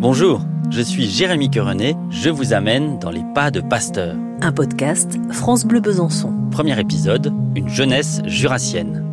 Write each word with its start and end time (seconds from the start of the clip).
Bonjour, 0.00 0.40
je 0.70 0.80
suis 0.80 1.06
Jérémy 1.06 1.50
Querenet, 1.50 1.94
je 2.08 2.30
vous 2.30 2.54
amène 2.54 2.98
dans 2.98 3.10
les 3.10 3.24
pas 3.34 3.50
de 3.50 3.60
Pasteur. 3.60 4.16
Un 4.40 4.52
podcast 4.52 5.18
France 5.32 5.66
Bleu 5.66 5.80
Besançon. 5.80 6.32
Premier 6.50 6.80
épisode, 6.80 7.34
une 7.54 7.68
jeunesse 7.68 8.22
jurassienne. 8.24 9.04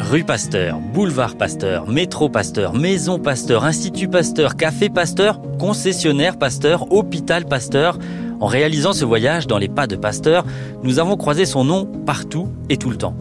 Rue 0.00 0.24
Pasteur, 0.24 0.80
boulevard 0.80 1.36
Pasteur, 1.36 1.86
métro 1.88 2.28
Pasteur, 2.28 2.74
maison 2.74 3.20
Pasteur, 3.20 3.64
institut 3.64 4.08
Pasteur, 4.08 4.56
café 4.56 4.88
Pasteur, 4.88 5.40
concessionnaire 5.60 6.36
Pasteur, 6.36 6.92
hôpital 6.92 7.46
Pasteur. 7.46 7.96
En 8.40 8.46
réalisant 8.46 8.92
ce 8.92 9.04
voyage 9.04 9.46
dans 9.46 9.58
les 9.58 9.68
pas 9.68 9.86
de 9.86 9.94
Pasteur, 9.94 10.44
nous 10.82 10.98
avons 10.98 11.16
croisé 11.16 11.46
son 11.46 11.62
nom 11.62 11.86
partout 11.86 12.48
et 12.68 12.76
tout 12.76 12.90
le 12.90 12.96
temps. 12.96 13.14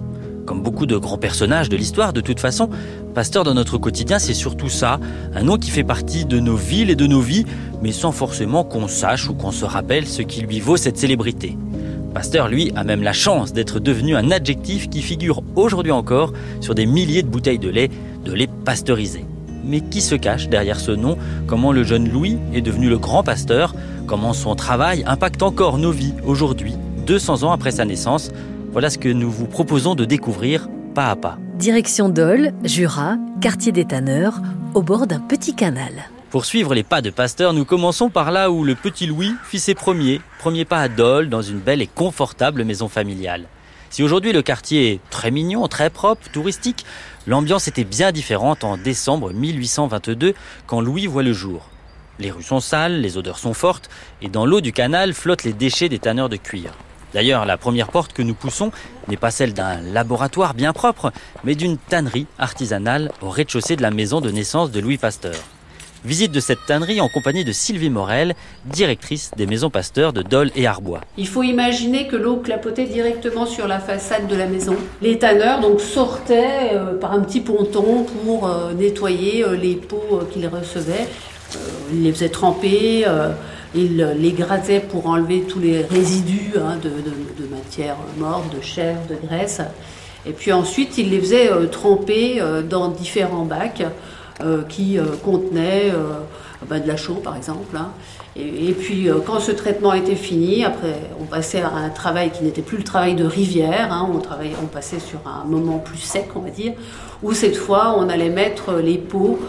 Comme 0.45 0.61
beaucoup 0.61 0.85
de 0.85 0.97
grands 0.97 1.17
personnages 1.17 1.69
de 1.69 1.77
l'histoire, 1.77 2.13
de 2.13 2.21
toute 2.21 2.39
façon, 2.39 2.69
Pasteur 3.13 3.43
dans 3.43 3.53
notre 3.53 3.77
quotidien, 3.77 4.19
c'est 4.19 4.33
surtout 4.33 4.69
ça, 4.69 4.99
un 5.35 5.43
nom 5.43 5.57
qui 5.57 5.69
fait 5.69 5.83
partie 5.83 6.23
de 6.23 6.39
nos 6.39 6.55
villes 6.55 6.89
et 6.89 6.95
de 6.95 7.07
nos 7.07 7.19
vies, 7.19 7.45
mais 7.81 7.91
sans 7.91 8.13
forcément 8.13 8.63
qu'on 8.63 8.87
sache 8.87 9.29
ou 9.29 9.33
qu'on 9.33 9.51
se 9.51 9.65
rappelle 9.65 10.07
ce 10.07 10.21
qui 10.21 10.41
lui 10.41 10.61
vaut 10.61 10.77
cette 10.77 10.97
célébrité. 10.97 11.57
Pasteur, 12.13 12.47
lui, 12.47 12.71
a 12.75 12.83
même 12.83 13.03
la 13.03 13.13
chance 13.13 13.51
d'être 13.51 13.79
devenu 13.79 14.15
un 14.15 14.31
adjectif 14.31 14.89
qui 14.89 15.01
figure 15.01 15.43
aujourd'hui 15.55 15.91
encore 15.91 16.31
sur 16.61 16.73
des 16.73 16.85
milliers 16.85 17.21
de 17.21 17.27
bouteilles 17.27 17.59
de 17.59 17.69
lait, 17.69 17.89
de 18.23 18.33
lait 18.33 18.49
pasteurisé. 18.65 19.25
Mais 19.65 19.81
qui 19.81 20.01
se 20.01 20.15
cache 20.15 20.47
derrière 20.47 20.79
ce 20.79 20.91
nom? 20.91 21.17
Comment 21.47 21.71
le 21.71 21.83
jeune 21.83 22.09
Louis 22.09 22.37
est 22.53 22.61
devenu 22.61 22.89
le 22.89 22.97
grand 22.97 23.23
pasteur? 23.23 23.75
Comment 24.07 24.33
son 24.33 24.55
travail 24.55 25.03
impacte 25.05 25.43
encore 25.43 25.77
nos 25.77 25.91
vies 25.91 26.13
aujourd'hui, 26.25 26.75
200 27.05 27.43
ans 27.43 27.51
après 27.51 27.71
sa 27.71 27.85
naissance? 27.85 28.31
Voilà 28.71 28.89
ce 28.89 28.97
que 28.97 29.09
nous 29.09 29.29
vous 29.29 29.47
proposons 29.47 29.95
de 29.95 30.05
découvrir 30.05 30.69
pas 30.95 31.09
à 31.09 31.15
pas. 31.15 31.37
Direction 31.55 32.09
Dole, 32.09 32.53
Jura, 32.63 33.17
quartier 33.41 33.71
des 33.71 33.85
Tanneurs, 33.85 34.41
au 34.73 34.81
bord 34.81 35.07
d'un 35.07 35.19
petit 35.19 35.55
canal. 35.55 35.91
Pour 36.29 36.45
suivre 36.45 36.73
les 36.73 36.83
pas 36.83 37.01
de 37.01 37.09
Pasteur, 37.09 37.51
nous 37.51 37.65
commençons 37.65 38.09
par 38.09 38.31
là 38.31 38.49
où 38.49 38.63
le 38.63 38.75
petit 38.75 39.07
Louis 39.07 39.33
fit 39.43 39.59
ses 39.59 39.75
premiers, 39.75 40.21
premiers 40.39 40.63
pas 40.63 40.79
à 40.79 40.87
Dole 40.87 41.27
dans 41.27 41.41
une 41.41 41.59
belle 41.59 41.81
et 41.81 41.87
confortable 41.87 42.63
maison 42.63 42.87
familiale. 42.87 43.47
Si 43.89 44.03
aujourd'hui 44.03 44.31
le 44.31 44.41
quartier 44.41 44.93
est 44.93 44.99
très 45.09 45.31
mignon, 45.31 45.67
très 45.67 45.89
propre, 45.89 46.29
touristique, 46.31 46.85
l'ambiance 47.27 47.67
était 47.67 47.83
bien 47.83 48.13
différente 48.13 48.63
en 48.63 48.77
décembre 48.77 49.33
1822 49.33 50.33
quand 50.65 50.79
Louis 50.79 51.07
voit 51.07 51.23
le 51.23 51.33
jour. 51.33 51.67
Les 52.19 52.31
rues 52.31 52.43
sont 52.43 52.61
sales, 52.61 53.01
les 53.01 53.17
odeurs 53.17 53.39
sont 53.39 53.53
fortes 53.53 53.89
et 54.21 54.29
dans 54.29 54.45
l'eau 54.45 54.61
du 54.61 54.71
canal 54.71 55.13
flottent 55.13 55.43
les 55.43 55.53
déchets 55.53 55.89
des 55.89 55.99
tanneurs 55.99 56.29
de 56.29 56.37
cuir. 56.37 56.71
D'ailleurs, 57.13 57.45
la 57.45 57.57
première 57.57 57.89
porte 57.89 58.13
que 58.13 58.21
nous 58.21 58.33
poussons 58.33 58.71
n'est 59.07 59.17
pas 59.17 59.31
celle 59.31 59.53
d'un 59.53 59.81
laboratoire 59.81 60.53
bien 60.53 60.73
propre, 60.73 61.11
mais 61.43 61.55
d'une 61.55 61.77
tannerie 61.77 62.27
artisanale 62.39 63.11
au 63.21 63.29
rez-de-chaussée 63.29 63.75
de 63.75 63.81
la 63.81 63.91
maison 63.91 64.21
de 64.21 64.31
naissance 64.31 64.71
de 64.71 64.79
Louis 64.79 64.97
Pasteur. 64.97 65.35
Visite 66.03 66.31
de 66.31 66.39
cette 66.39 66.65
tannerie 66.65 66.99
en 66.99 67.09
compagnie 67.09 67.43
de 67.43 67.51
Sylvie 67.51 67.91
Morel, 67.91 68.33
directrice 68.65 69.29
des 69.37 69.45
maisons 69.45 69.69
Pasteur 69.69 70.13
de 70.13 70.23
Dole 70.23 70.49
et 70.55 70.65
Arbois. 70.65 71.01
Il 71.15 71.27
faut 71.27 71.43
imaginer 71.43 72.07
que 72.07 72.15
l'eau 72.15 72.37
clapotait 72.37 72.85
directement 72.85 73.45
sur 73.45 73.67
la 73.67 73.79
façade 73.79 74.27
de 74.27 74.35
la 74.35 74.47
maison. 74.47 74.75
Les 75.03 75.19
tanneurs 75.19 75.59
donc 75.59 75.79
sortaient 75.79 76.71
euh, 76.73 76.97
par 76.97 77.11
un 77.11 77.19
petit 77.19 77.41
ponton 77.41 78.03
pour 78.03 78.47
euh, 78.47 78.73
nettoyer 78.73 79.45
euh, 79.45 79.55
les 79.55 79.75
pots 79.75 80.21
qu'ils 80.31 80.47
recevaient. 80.47 81.07
ils 81.93 82.01
les 82.01 82.11
faisaient 82.11 82.29
tremper 82.29 83.05
il 83.73 83.97
les 84.17 84.31
grattait 84.31 84.81
pour 84.81 85.07
enlever 85.07 85.41
tous 85.41 85.59
les 85.59 85.81
résidus 85.81 86.53
hein, 86.57 86.77
de, 86.81 87.45
matière 87.47 87.95
morte, 88.17 88.55
de 88.55 88.61
chair, 88.61 88.97
de 89.09 89.15
graisse. 89.15 89.61
Et 90.25 90.33
puis 90.33 90.51
ensuite, 90.51 90.97
il 90.97 91.09
les 91.09 91.19
faisait 91.19 91.51
euh, 91.51 91.67
tremper 91.67 92.39
euh, 92.39 92.61
dans 92.61 92.89
différents 92.89 93.45
bacs 93.45 93.83
euh, 94.41 94.63
qui 94.63 94.97
contenaient 95.23 95.91
bah, 96.67 96.79
de 96.79 96.87
la 96.87 96.97
chaux, 96.97 97.15
par 97.15 97.37
exemple. 97.37 97.75
Hein. 97.75 97.91
Et, 98.35 98.71
puis, 98.71 99.09
quand 99.25 99.39
ce 99.39 99.51
traitement 99.51 99.93
était 99.93 100.15
fini, 100.15 100.63
après, 100.63 100.95
on 101.19 101.25
passait 101.25 101.61
à 101.61 101.69
un 101.69 101.89
travail 101.89 102.31
qui 102.31 102.43
n'était 102.43 102.61
plus 102.61 102.77
le 102.77 102.83
travail 102.83 103.13
de 103.13 103.25
rivière. 103.25 103.91
Hein. 103.91 104.09
on, 104.13 104.19
travaillait, 104.19 104.55
on 104.63 104.67
passait 104.67 104.99
sur 104.99 105.19
un 105.25 105.43
moment 105.45 105.79
plus 105.79 105.97
sec, 105.97 106.29
on 106.35 106.39
va 106.39 106.49
dire, 106.49 106.73
où 107.23 107.33
cette 107.33 107.57
fois, 107.57 107.95
on 107.97 108.07
allait 108.07 108.29
mettre 108.29 108.75
les 108.75 108.97
pots 108.97 109.39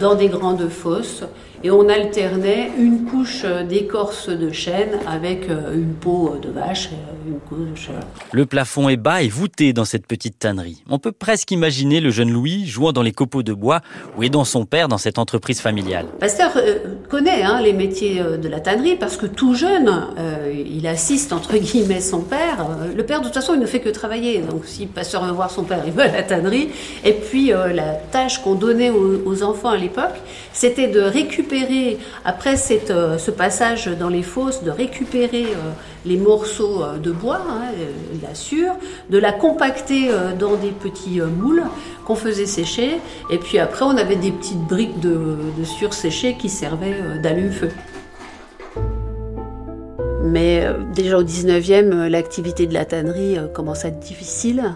dans 0.00 0.16
des 0.16 0.28
grandes 0.28 0.68
fosses 0.68 1.22
et 1.64 1.70
on 1.70 1.88
alternait 1.88 2.70
une 2.78 3.06
couche 3.06 3.46
d'écorce 3.46 4.28
de 4.28 4.52
chêne 4.52 4.98
avec 5.06 5.48
euh, 5.48 5.74
une 5.74 5.94
peau 5.94 6.36
de 6.40 6.50
vache, 6.50 6.90
euh, 6.92 7.30
une 7.30 7.40
couche. 7.40 7.88
Euh, 7.88 8.00
le 8.32 8.44
plafond 8.44 8.90
est 8.90 8.98
bas 8.98 9.22
et 9.22 9.28
voûté 9.28 9.72
dans 9.72 9.86
cette 9.86 10.06
petite 10.06 10.38
tannerie. 10.38 10.84
On 10.90 10.98
peut 10.98 11.10
presque 11.10 11.50
imaginer 11.52 12.00
le 12.00 12.10
jeune 12.10 12.30
Louis 12.30 12.66
jouant 12.66 12.92
dans 12.92 13.00
les 13.00 13.12
copeaux 13.12 13.42
de 13.42 13.54
bois 13.54 13.80
ou 14.18 14.22
aidant 14.22 14.44
son 14.44 14.66
père 14.66 14.88
dans 14.88 14.98
cette 14.98 15.18
entreprise 15.18 15.62
familiale. 15.62 16.04
Pasteur 16.20 16.52
connaît 17.08 17.42
hein, 17.42 17.62
les 17.62 17.72
métiers 17.72 18.22
de 18.22 18.48
la 18.48 18.60
tannerie 18.60 18.96
parce 18.96 19.16
que 19.16 19.24
tout 19.24 19.54
jeune, 19.54 19.90
il 20.66 20.86
assiste 20.86 21.32
entre 21.32 21.56
guillemets 21.56 22.02
son 22.02 22.20
père. 22.20 22.66
Le 22.94 23.06
père, 23.06 23.20
de 23.20 23.24
toute 23.24 23.34
façon, 23.34 23.54
il 23.54 23.60
ne 23.60 23.66
fait 23.66 23.80
que 23.80 23.88
travailler. 23.88 24.40
Donc, 24.40 24.66
si 24.66 24.86
Pasteur 24.86 25.24
veut 25.24 25.32
voir 25.32 25.50
son 25.50 25.64
père, 25.64 25.82
il 25.86 25.92
va 25.92 26.04
à 26.04 26.08
la 26.08 26.22
tannerie. 26.22 26.68
Et 27.04 27.12
puis, 27.12 27.48
la 27.48 27.94
tâche 27.94 28.42
qu'on 28.42 28.54
donnait 28.54 28.90
aux 28.90 29.42
enfants 29.42 29.70
à 29.70 29.76
l'époque, 29.76 30.20
c'était 30.52 30.88
de 30.88 31.00
récupérer 31.00 31.53
après 32.24 32.54
euh, 32.90 33.18
ce 33.18 33.30
passage 33.30 33.86
dans 33.86 34.08
les 34.08 34.22
fosses, 34.22 34.62
de 34.62 34.70
récupérer 34.70 35.44
euh, 35.44 35.72
les 36.04 36.16
morceaux 36.16 36.82
euh, 36.82 36.98
de 36.98 37.10
bois, 37.10 37.42
hein, 37.48 37.72
la 38.22 38.34
sûre, 38.34 38.72
de 39.10 39.18
la 39.18 39.32
compacter 39.32 40.08
dans 40.38 40.56
des 40.56 40.70
petits 40.70 41.20
moules 41.20 41.64
qu'on 42.04 42.14
faisait 42.16 42.46
sécher, 42.46 43.00
et 43.30 43.38
puis 43.38 43.58
après 43.58 43.84
on 43.84 43.96
avait 43.96 44.16
des 44.16 44.30
petites 44.30 44.62
briques 44.66 45.00
de, 45.00 45.36
de 45.58 45.92
séchées 45.92 46.36
qui 46.38 46.48
servaient 46.48 46.96
d'allume-feu. 47.22 47.70
Mais 50.22 50.66
déjà 50.94 51.18
au 51.18 51.22
19e, 51.22 52.08
l'activité 52.08 52.66
de 52.66 52.74
la 52.74 52.84
tannerie 52.84 53.36
commence 53.52 53.84
à 53.84 53.88
être 53.88 54.00
difficile. 54.00 54.74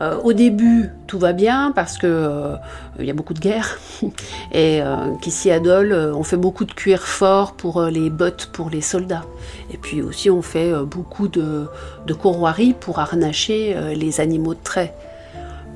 Euh, 0.00 0.16
au 0.22 0.32
début, 0.32 0.90
tout 1.06 1.18
va 1.18 1.32
bien 1.32 1.72
parce 1.74 1.98
que 1.98 2.06
euh, 2.06 2.56
il 2.98 3.04
y 3.04 3.10
a 3.10 3.14
beaucoup 3.14 3.34
de 3.34 3.40
guerres 3.40 3.78
et 4.52 4.80
euh, 4.80 5.14
qu'ici 5.20 5.50
à 5.50 5.58
Dole, 5.58 5.92
on 6.14 6.22
fait 6.22 6.36
beaucoup 6.36 6.64
de 6.64 6.72
cuir 6.72 7.02
fort 7.02 7.54
pour 7.54 7.82
les 7.82 8.10
bottes 8.10 8.50
pour 8.52 8.70
les 8.70 8.80
soldats. 8.80 9.24
Et 9.72 9.76
puis 9.76 10.02
aussi, 10.02 10.30
on 10.30 10.42
fait 10.42 10.72
beaucoup 10.84 11.28
de, 11.28 11.66
de 12.06 12.14
courroiries 12.14 12.74
pour 12.78 12.98
harnacher 13.00 13.76
les 13.94 14.20
animaux 14.20 14.54
de 14.54 14.62
trait. 14.62 14.94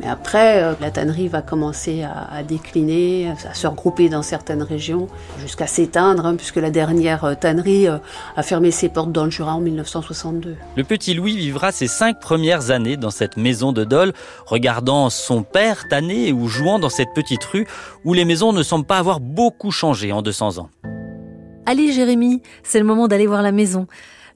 Mais 0.01 0.09
après, 0.09 0.63
euh, 0.63 0.75
la 0.81 0.91
tannerie 0.91 1.29
va 1.29 1.43
commencer 1.43 2.03
à, 2.03 2.43
décliner, 2.43 3.33
à 3.49 3.55
se 3.55 3.67
regrouper 3.67 4.09
dans 4.09 4.23
certaines 4.23 4.63
régions, 4.63 5.07
jusqu'à 5.39 5.67
s'éteindre, 5.67 6.27
hein, 6.27 6.37
puisque 6.37 6.57
la 6.57 6.71
dernière 6.71 7.25
euh, 7.25 7.35
tannerie 7.35 7.89
euh, 7.89 7.99
a 8.37 8.43
fermé 8.43 8.71
ses 8.71 8.89
portes 8.89 9.13
dans 9.13 9.25
le 9.25 9.31
Jura 9.31 9.55
en 9.55 9.61
1962. 9.61 10.57
Le 10.77 10.85
petit 10.85 11.15
Louis 11.15 11.37
vivra 11.37 11.73
ses 11.73 11.89
cinq 11.89 12.21
premières 12.21 12.71
années 12.71 12.97
dans 12.97 13.11
cette 13.11 13.37
maison 13.37 13.73
de 13.73 13.85
Dole, 13.85 14.13
regardant 14.47 15.11
son 15.11 15.43
père 15.43 15.87
tanner 15.89 16.33
ou 16.33 16.49
jouant 16.49 16.79
dans 16.79 16.89
cette 16.89 17.13
petite 17.15 17.45
rue 17.45 17.67
où 18.05 18.15
les 18.15 18.25
maisons 18.25 18.53
ne 18.53 18.63
semblent 18.63 18.87
pas 18.87 18.99
avoir 18.99 19.21
beaucoup 19.21 19.71
changé 19.71 20.13
en 20.13 20.23
200 20.23 20.59
ans. 20.59 20.71
Allez 21.67 21.93
Jérémy, 21.93 22.43
c'est 22.65 22.79
le 22.79 22.85
moment 22.85 23.07
d'aller 23.09 23.27
voir 23.27 23.43
la 23.43 23.53
maison. 23.53 23.87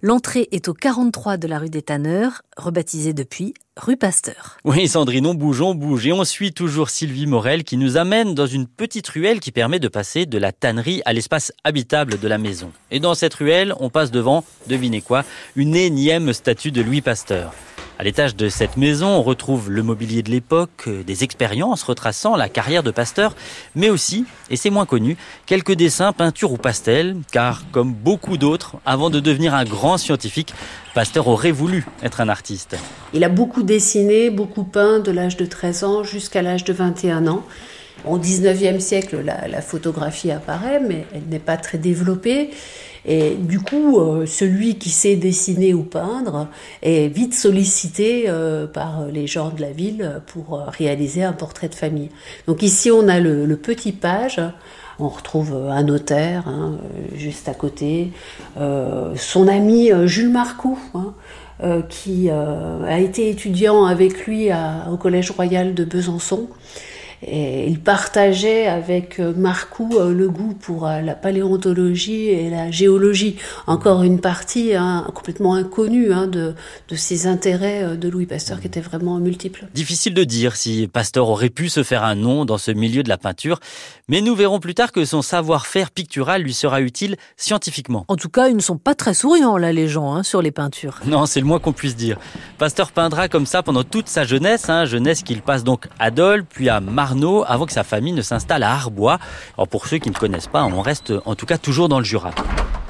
L'entrée 0.03 0.49
est 0.53 0.69
au 0.69 0.75
43 0.75 1.39
de 1.39 1.49
la 1.49 1.59
rue 1.59 1.71
des 1.71 1.83
Tanneurs, 1.83 2.43
rebaptisée 2.57 3.15
depuis 3.15 3.55
rue 3.77 3.97
Pasteur. 3.97 4.57
Oui, 4.65 4.89
Sandrine, 4.89 5.27
on 5.27 5.35
bouge, 5.35 5.61
on 5.61 5.75
bouge 5.75 6.07
et 6.07 6.13
on 6.13 6.25
suit 6.25 6.53
toujours 6.53 6.89
Sylvie 6.89 7.27
Morel 7.27 7.63
qui 7.63 7.77
nous 7.77 7.97
amène 7.97 8.35
dans 8.35 8.47
une 8.47 8.67
petite 8.67 9.07
ruelle 9.09 9.41
qui 9.41 9.53
permet 9.53 9.79
de 9.79 9.89
passer 9.89 10.25
de 10.25 10.39
la 10.39 10.53
tannerie 10.53 11.03
à 11.05 11.13
l'espace 11.13 11.53
habitable 11.63 12.19
de 12.19 12.29
la 12.29 12.39
maison. 12.39 12.73
Et 12.91 13.01
dans 13.01 13.15
cette 13.15 13.35
ruelle, 13.35 13.75
on 13.79 13.91
passe 13.91 14.11
devant, 14.11 14.45
devinez 14.67 15.03
quoi, 15.03 15.25
une 15.57 15.77
énième 15.77 16.33
statue 16.33 16.71
de 16.71 16.81
Louis 16.81 17.03
Pasteur. 17.03 17.53
À 17.99 18.05
l'étage 18.05 18.37
de 18.37 18.51
cette 18.51 18.77
maison, 18.77 19.09
on 19.09 19.23
retrouve 19.23 19.71
le 19.71 19.83
mobilier 19.83 20.23
de 20.23 20.31
l'époque, 20.31 20.85
euh, 20.87 21.03
des 21.03 21.25
expériences 21.25 21.83
retraçant 21.83 22.37
la 22.37 22.51
carrière 22.51 22.83
de 22.83 22.91
Pasteur, 22.91 23.35
mais 23.75 23.89
aussi, 23.89 24.27
et 24.51 24.57
c'est 24.57 24.69
moins 24.69 24.85
connu, 24.85 25.17
quelques 25.47 25.73
dessins, 25.73 26.13
peintures 26.13 26.53
ou 26.53 26.59
pastels, 26.59 27.17
car 27.33 27.63
comme 27.73 27.95
beaucoup 27.95 28.37
d'autres, 28.37 28.77
avant 28.85 29.09
de 29.09 29.19
devenir 29.19 29.55
un 29.55 29.65
grand 29.65 29.97
scientifique, 29.97 30.53
Pasteur 30.95 31.27
aurait 31.27 31.53
voulu 31.53 31.87
être 32.03 32.21
un 32.21 32.29
artiste. 32.29 32.77
Il 33.15 33.25
a 33.25 33.31
beaucoup 33.31 33.63
dessiné, 33.63 34.29
beaucoup 34.29 34.65
peint 34.65 34.99
de 34.99 35.11
l'âge 35.11 35.39
de 35.39 35.47
13 35.47 35.85
ans 35.85 36.05
jusqu'à 36.05 36.43
l'âge 36.43 36.65
de 36.65 36.75
21 36.75 37.27
ans. 37.27 37.45
Au 38.05 38.19
19e 38.19 38.79
siècle, 38.79 39.21
la, 39.25 39.49
la 39.49 39.61
photographie 39.61 40.31
apparaît, 40.31 40.81
mais 40.81 41.07
elle 41.15 41.25
n'est 41.29 41.39
pas 41.39 41.57
très 41.57 41.79
développée. 41.79 42.51
Et 43.07 43.37
du 43.39 43.61
coup, 43.61 44.01
euh, 44.01 44.27
celui 44.27 44.77
qui 44.79 44.91
sait 44.91 45.15
dessiner 45.15 45.73
ou 45.73 45.85
peindre 45.85 46.49
est 46.83 47.07
vite 47.07 47.35
sollicité 47.35 48.25
euh, 48.27 48.67
par 48.67 49.07
les 49.07 49.29
gens 49.29 49.51
de 49.51 49.61
la 49.61 49.71
ville 49.71 50.21
pour 50.27 50.59
réaliser 50.67 51.23
un 51.23 51.33
portrait 51.33 51.69
de 51.69 51.75
famille. 51.75 52.11
Donc 52.49 52.63
ici, 52.63 52.91
on 52.91 53.07
a 53.07 53.21
le, 53.21 53.57
petit 53.57 53.93
page. 53.93 54.41
On 54.99 55.09
retrouve 55.09 55.55
un 55.71 55.85
notaire 55.85 56.49
hein, 56.49 56.79
juste 57.15 57.49
à 57.49 57.55
côté, 57.55 58.13
euh, 58.59 59.15
son 59.15 59.47
ami 59.47 59.91
Jules 60.05 60.31
Marcoux, 60.31 60.79
hein, 60.95 61.83
qui 61.89 62.31
a 62.31 62.99
été 62.99 63.29
étudiant 63.31 63.85
avec 63.85 64.27
lui 64.27 64.49
au 64.91 64.97
Collège 64.97 65.31
royal 65.31 65.75
de 65.75 65.85
Besançon. 65.85 66.49
Et 67.23 67.67
il 67.67 67.81
partageait 67.81 68.67
avec 68.67 69.19
euh, 69.19 69.33
Marcou 69.35 69.91
euh, 69.95 70.13
le 70.13 70.29
goût 70.29 70.55
pour 70.55 70.87
euh, 70.87 71.01
la 71.01 71.15
paléontologie 71.15 72.27
et 72.27 72.51
la 72.51 72.71
géologie. 72.71 73.37
Encore 73.67 74.03
une 74.03 74.21
partie 74.21 74.75
hein, 74.75 75.07
complètement 75.15 75.55
inconnue 75.55 76.13
hein, 76.13 76.27
de, 76.27 76.55
de 76.89 76.97
ses 76.97 77.27
intérêts 77.27 77.97
de 77.97 78.09
Louis 78.09 78.27
Pasteur 78.27 78.61
qui 78.61 78.67
étaient 78.67 78.81
vraiment 78.81 79.19
multiples. 79.19 79.67
Difficile 79.75 80.13
de 80.13 80.25
dire 80.25 80.57
si 80.57 80.89
Pasteur 80.89 81.29
aurait 81.29 81.49
pu 81.49 81.69
se 81.69 81.83
faire 81.83 82.05
un 82.05 82.15
nom 82.15 82.45
dans 82.45 82.59
ce 82.59 82.71
milieu 82.71 83.03
de 83.03 83.09
la 83.09 83.19
peinture, 83.19 83.61
mais 84.09 84.21
nous 84.21 84.35
verrons 84.35 84.61
plus 84.61 84.75
tard 84.75 84.93
que 84.93 85.05
son 85.05 85.23
savoir-faire 85.23 85.91
pictural 85.91 86.43
lui 86.43 86.55
sera 86.55 86.81
utile 86.83 87.17
scientifiquement. 87.37 88.05
En 88.09 88.17
tout 88.17 88.29
cas, 88.29 88.49
ils 88.49 88.57
ne 88.57 88.61
sont 88.61 88.79
pas 88.79 88.95
très 88.95 89.15
souriants 89.15 89.57
là 89.57 89.73
les 89.73 89.89
gens 89.89 90.15
hein, 90.15 90.23
sur 90.23 90.43
les 90.43 90.51
peintures. 90.51 91.01
Non, 91.07 91.25
c'est 91.27 91.41
le 91.41 91.47
moins 91.47 91.61
qu'on 91.61 91.73
puisse 91.73 91.97
dire. 91.97 92.19
Pasteur 92.59 92.93
peindra 92.93 93.29
comme 93.29 93.47
ça 93.47 93.63
pendant 93.63 93.85
toute 93.85 94.09
sa 94.09 94.25
jeunesse, 94.25 94.67
jeunesse 94.85 95.23
qu'il 95.23 95.41
passe 95.41 95.65
donc 95.65 95.89
à 95.99 96.11
Dole, 96.11 96.45
puis 96.45 96.69
à 96.69 96.81
Mar 96.81 97.06
avant 97.47 97.67
que 97.67 97.73
sa 97.73 97.85
famille 97.85 98.13
ne 98.13 98.23
s'installe 98.23 98.63
à 98.63 98.73
Arbois. 98.73 99.19
Alors 99.57 99.69
pour 99.69 99.87
ceux 99.87 99.99
qui 99.99 100.11
ne 100.11 100.15
connaissent 100.15 100.49
pas, 100.49 100.65
on 100.65 100.81
reste 100.81 101.13
en 101.25 101.35
tout 101.35 101.47
cas 101.47 101.59
toujours 101.59 101.89
dans 101.89 101.99
le 101.99 102.05
Jura. 102.05 102.33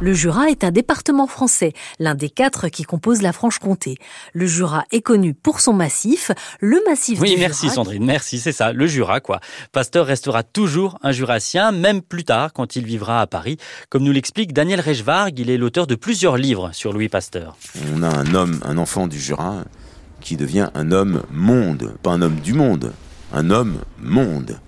Le 0.01 0.13
Jura 0.13 0.51
est 0.51 0.63
un 0.63 0.71
département 0.71 1.27
français, 1.27 1.73
l'un 1.99 2.15
des 2.15 2.29
quatre 2.29 2.69
qui 2.69 2.83
composent 2.83 3.23
la 3.23 3.33
Franche-Comté. 3.33 3.97
Le 4.35 4.47
Jura 4.47 4.85
est 4.93 5.01
connu 5.01 5.33
pour 5.33 5.61
son 5.61 5.73
massif, 5.73 6.33
le 6.61 6.83
massif 6.87 7.19
oui, 7.21 7.35
du 7.35 7.41
merci 7.41 7.71
Sandrine, 7.71 8.05
merci, 8.05 8.39
c'est 8.39 8.53
ça, 8.53 8.73
le 8.73 8.87
Jura 8.87 9.21
quoi. 9.21 9.41
Pasteur 9.73 10.05
restera 10.07 10.43
toujours 10.43 10.99
un 11.03 11.13
Jurassien, 11.13 11.73
même 11.73 12.03
plus 12.03 12.25
tard 12.25 12.53
quand 12.53 12.77
il 12.77 12.85
vivra 12.85 13.23
à 13.23 13.27
Paris, 13.27 13.57
comme 13.89 14.03
nous 14.03 14.13
l'explique 14.13 14.53
Daniel 14.53 14.81
Reichvarg, 14.81 15.39
il 15.39 15.49
est 15.49 15.57
l'auteur 15.57 15.87
de 15.87 15.95
plusieurs 15.95 16.37
livres 16.37 16.71
sur 16.73 16.93
Louis 16.93 17.09
Pasteur. 17.09 17.57
On 17.95 18.03
a 18.03 18.09
un 18.09 18.35
homme, 18.35 18.61
un 18.65 18.77
enfant 18.77 19.07
du 19.07 19.19
Jura 19.19 19.65
qui 20.21 20.37
devient 20.37 20.69
un 20.75 20.93
homme 20.93 21.23
monde, 21.31 21.95
pas 22.03 22.11
un 22.11 22.21
homme 22.21 22.41
du 22.41 22.53
monde, 22.53 22.93
un 23.33 23.51
homme 23.51 23.81
monde. 23.99 24.59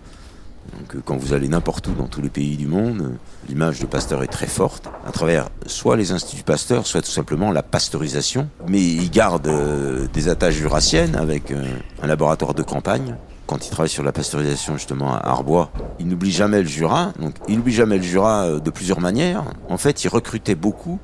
Donc, 0.76 0.94
euh, 0.94 1.02
quand 1.04 1.16
vous 1.16 1.32
allez 1.32 1.48
n'importe 1.48 1.88
où 1.88 1.92
dans 1.92 2.06
tous 2.06 2.20
les 2.20 2.28
pays 2.28 2.56
du 2.56 2.66
monde, 2.66 3.16
l'image 3.48 3.80
de 3.80 3.86
Pasteur 3.86 4.22
est 4.22 4.28
très 4.28 4.46
forte, 4.46 4.88
à 5.06 5.12
travers 5.12 5.48
soit 5.66 5.96
les 5.96 6.12
instituts 6.12 6.42
Pasteur, 6.42 6.86
soit 6.86 7.02
tout 7.02 7.10
simplement 7.10 7.52
la 7.52 7.62
pasteurisation. 7.62 8.48
Mais 8.68 8.80
il 8.80 9.10
garde 9.10 9.48
euh, 9.48 10.06
des 10.12 10.28
attaches 10.28 10.54
jurassiennes 10.54 11.16
avec 11.16 11.50
euh, 11.50 11.64
un 12.02 12.06
laboratoire 12.06 12.54
de 12.54 12.62
campagne. 12.62 13.16
Quand 13.46 13.66
il 13.66 13.70
travaille 13.70 13.88
sur 13.88 14.02
la 14.02 14.12
pasteurisation 14.12 14.76
justement 14.76 15.14
à 15.14 15.26
Arbois, 15.26 15.70
il 15.98 16.06
n'oublie 16.06 16.32
jamais 16.32 16.60
le 16.60 16.68
Jura. 16.68 17.12
Donc, 17.18 17.34
il 17.48 17.56
n'oublie 17.56 17.72
jamais 17.72 17.96
le 17.96 18.02
Jura 18.02 18.60
de 18.60 18.70
plusieurs 18.70 19.00
manières. 19.00 19.44
En 19.70 19.78
fait, 19.78 20.04
il 20.04 20.08
recrutait 20.08 20.54
beaucoup 20.54 21.00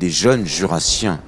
des 0.00 0.10
jeunes 0.10 0.44
jurassiens, 0.44 1.20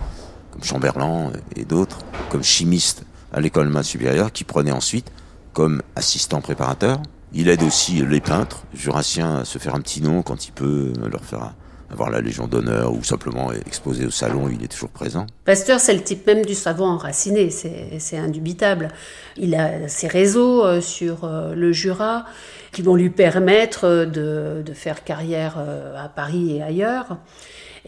comme 0.50 0.64
Chamberlain 0.64 1.30
et 1.54 1.64
d'autres, 1.64 1.98
comme 2.30 2.42
chimistes 2.42 3.04
à 3.32 3.40
l'école 3.40 3.68
maths 3.68 3.84
supérieure, 3.84 4.32
qui 4.32 4.42
prenaient 4.42 4.72
ensuite 4.72 5.12
comme 5.56 5.80
assistant 5.96 6.42
préparateur. 6.42 7.00
Il 7.32 7.48
aide 7.48 7.62
aussi 7.62 8.04
les 8.06 8.20
peintres 8.20 8.64
jurassiens 8.74 9.36
à 9.36 9.44
se 9.46 9.56
faire 9.56 9.74
un 9.74 9.80
petit 9.80 10.02
nom 10.02 10.20
quand 10.20 10.46
il 10.46 10.52
peut 10.52 10.92
leur 11.10 11.24
faire 11.24 11.54
avoir 11.90 12.10
la 12.10 12.20
Légion 12.20 12.46
d'honneur 12.46 12.92
ou 12.92 13.02
simplement 13.02 13.50
exposer 13.52 14.04
au 14.04 14.10
salon, 14.10 14.50
il 14.52 14.62
est 14.62 14.68
toujours 14.68 14.90
présent. 14.90 15.26
Pasteur, 15.46 15.80
c'est 15.80 15.94
le 15.94 16.02
type 16.02 16.26
même 16.26 16.44
du 16.44 16.54
savant 16.54 16.90
enraciné, 16.90 17.48
c'est 17.50 18.18
indubitable. 18.18 18.90
Il 19.38 19.54
a 19.54 19.88
ses 19.88 20.08
réseaux 20.08 20.62
euh, 20.62 20.82
sur 20.82 21.24
euh, 21.24 21.54
le 21.54 21.72
Jura 21.72 22.26
qui 22.72 22.82
vont 22.82 22.94
lui 22.94 23.10
permettre 23.10 24.04
de, 24.04 24.62
de 24.64 24.72
faire 24.72 25.04
carrière 25.04 25.56
euh, 25.58 25.96
à 25.96 26.08
Paris 26.08 26.56
et 26.56 26.62
ailleurs. 26.62 27.16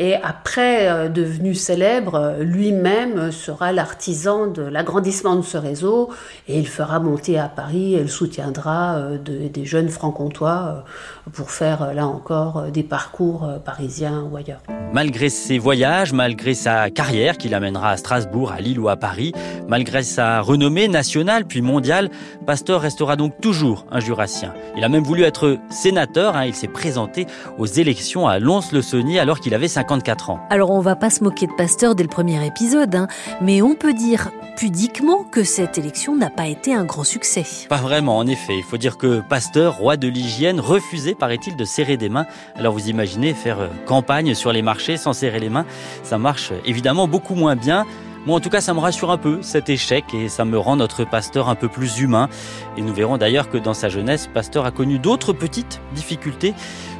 Et 0.01 0.15
après, 0.15 0.89
euh, 0.89 1.09
devenu 1.09 1.55
célèbre, 1.55 2.37
lui-même 2.39 3.33
sera 3.33 3.73
l'artisan 3.73 4.47
de 4.47 4.63
l'agrandissement 4.63 5.35
de 5.35 5.43
ce 5.43 5.59
réseau 5.59 6.11
et 6.47 6.57
il 6.57 6.69
fera 6.69 7.01
monter 7.01 7.37
à 7.37 7.49
Paris 7.49 7.97
et 7.97 8.01
il 8.01 8.09
soutiendra 8.09 8.95
euh, 8.97 9.19
des 9.19 9.65
jeunes 9.65 9.89
francs-comtois 9.89 10.85
euh, 11.27 11.31
pour 11.33 11.51
faire 11.51 11.93
là 11.95 12.07
encore 12.07 12.67
des 12.73 12.85
parcours 12.85 13.51
parisiens 13.65 14.25
ou 14.31 14.37
ailleurs. 14.37 14.63
Malgré 14.93 15.29
ses 15.29 15.59
voyages, 15.59 16.13
malgré 16.13 16.55
sa 16.55 16.91
carrière 16.91 17.37
qui 17.37 17.49
l'amènera 17.49 17.91
à 17.91 17.97
Strasbourg, 17.97 18.53
à 18.53 18.61
Lille 18.61 18.79
ou 18.79 18.89
à 18.89 18.97
Paris, 18.97 19.33
malgré 19.67 20.05
sa 20.05 20.41
renommée 20.41 20.87
nationale 20.87 21.45
puis 21.45 21.61
mondiale, 21.61 22.09
Pasteur 22.47 22.81
restera 22.81 23.17
donc 23.17 23.41
toujours 23.41 23.85
un 23.91 24.01
jurassien. 24.01 24.55
Il 24.79 24.85
a 24.85 24.89
même 24.89 25.03
voulu 25.03 25.25
être 25.25 25.59
sénateur, 25.71 26.37
hein, 26.37 26.45
il 26.45 26.55
s'est 26.55 26.69
présenté 26.69 27.27
aux 27.59 27.67
élections 27.67 28.29
à 28.29 28.39
Lons-le-Saunier 28.39 29.19
alors 29.19 29.41
qu'il 29.41 29.53
avait 29.53 29.67
54 29.67 30.31
ans. 30.31 30.39
Alors 30.51 30.71
on 30.71 30.79
va 30.79 30.95
pas 30.95 31.11
se 31.11 31.25
moquer 31.25 31.49
de 31.49 31.53
Pasteur 31.53 31.97
dès 31.97 32.05
le 32.05 32.09
premier 32.09 32.47
épisode, 32.47 32.95
hein, 32.95 33.09
mais 33.41 33.61
on 33.61 33.75
peut 33.75 33.93
dire 33.93 34.31
pudiquement 34.57 35.25
que 35.25 35.43
cette 35.43 35.79
élection 35.79 36.15
n'a 36.15 36.31
pas 36.31 36.47
été 36.47 36.73
un 36.73 36.85
grand 36.85 37.03
succès. 37.03 37.45
Pas 37.69 37.79
vraiment, 37.79 38.19
en 38.19 38.27
effet. 38.29 38.57
Il 38.57 38.63
faut 38.63 38.77
dire 38.77 38.99
que 38.99 39.21
Pasteur, 39.21 39.79
roi 39.79 39.97
de 39.97 40.07
l'hygiène, 40.07 40.61
refusait, 40.61 41.17
paraît-il, 41.17 41.57
de 41.57 41.65
serrer 41.65 41.97
des 41.97 42.09
mains. 42.09 42.27
Alors 42.55 42.73
vous 42.73 42.89
imaginez 42.89 43.35
faire 43.35 43.59
euh, 43.59 43.69
campagne 43.85 44.35
sur 44.35 44.53
les 44.53 44.63
marchés 44.63 44.97
sans 44.97 45.13
serrer 45.13 45.41
les 45.41 45.49
mains, 45.49 45.67
ça 46.05 46.19
marche 46.19 46.53
évidemment 46.65 47.09
beaucoup 47.09 47.35
moins 47.35 47.57
bien. 47.57 47.85
Moi, 48.29 48.37
en 48.37 48.41
tout 48.41 48.51
cas, 48.51 48.61
ça 48.61 48.75
me 48.75 48.79
rassure 48.79 49.11
un 49.11 49.17
peu, 49.17 49.39
cet 49.41 49.71
échec, 49.71 50.05
et 50.13 50.29
ça 50.29 50.45
me 50.45 50.59
rend 50.59 50.77
notre 50.77 51.07
pasteur 51.07 51.49
un 51.49 51.55
peu 51.55 51.67
plus 51.67 52.01
humain. 52.01 52.29
Et 52.77 52.83
nous 52.83 52.93
verrons 52.93 53.17
d'ailleurs 53.17 53.49
que 53.49 53.57
dans 53.57 53.73
sa 53.73 53.89
jeunesse, 53.89 54.29
Pasteur 54.35 54.67
a 54.67 54.71
connu 54.71 54.99
d'autres 54.99 55.33
petites 55.33 55.81
difficultés. 55.95 56.53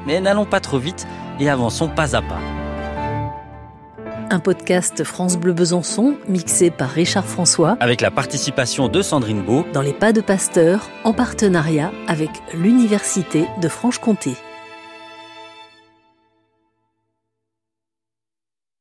Mais 0.07 0.23
n'allons 0.23 0.47
pas 0.47 0.61
trop 0.61 0.79
vite 0.79 1.07
et 1.39 1.51
avançons 1.51 1.89
pas 1.89 2.17
à 2.17 2.23
pas. 2.23 2.41
Un 4.31 4.39
podcast 4.39 5.05
France 5.05 5.37
Bleu 5.37 5.53
Besançon, 5.53 6.17
mixé 6.29 6.71
par 6.71 6.89
Richard 6.89 7.27
François. 7.27 7.77
Avec 7.81 8.01
la 8.01 8.11
participation 8.11 8.89
de 8.89 9.03
Sandrine 9.03 9.43
Beau. 9.43 9.67
Dans 9.75 9.83
les 9.83 9.93
pas 9.93 10.15
de 10.15 10.23
Pasteur, 10.23 10.89
en 11.05 11.13
partenariat 11.13 11.93
avec 12.07 12.31
l'Université 12.55 13.45
de 13.61 13.69
Franche-Comté. 13.69 14.35